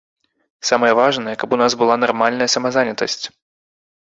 Самае 0.69 0.89
важнае, 0.99 1.35
каб 1.43 1.49
у 1.57 1.59
нас 1.63 1.71
была 1.81 1.99
нармальная 2.05 2.49
самазанятасць. 2.55 3.23